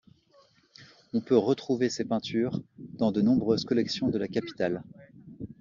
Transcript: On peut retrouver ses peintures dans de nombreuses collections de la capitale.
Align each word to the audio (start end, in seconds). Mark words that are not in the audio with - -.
On 1.13 1.21
peut 1.21 1.37
retrouver 1.37 1.87
ses 1.91 2.05
peintures 2.05 2.59
dans 2.79 3.11
de 3.11 3.21
nombreuses 3.21 3.65
collections 3.65 4.09
de 4.09 4.17
la 4.17 4.27
capitale. 4.27 4.81